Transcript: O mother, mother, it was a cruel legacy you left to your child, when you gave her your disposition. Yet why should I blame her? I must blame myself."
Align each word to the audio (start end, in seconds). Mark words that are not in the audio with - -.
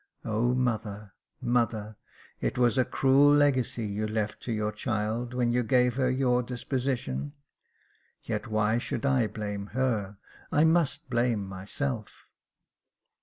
O 0.25 0.55
mother, 0.55 1.13
mother, 1.39 1.95
it 2.39 2.57
was 2.57 2.79
a 2.79 2.83
cruel 2.85 3.29
legacy 3.35 3.85
you 3.85 4.07
left 4.07 4.41
to 4.41 4.51
your 4.51 4.71
child, 4.71 5.35
when 5.35 5.51
you 5.51 5.61
gave 5.61 5.93
her 5.93 6.09
your 6.09 6.41
disposition. 6.41 7.33
Yet 8.23 8.47
why 8.47 8.79
should 8.79 9.05
I 9.05 9.27
blame 9.27 9.67
her? 9.77 10.17
I 10.51 10.63
must 10.63 11.07
blame 11.11 11.45
myself." 11.47 12.25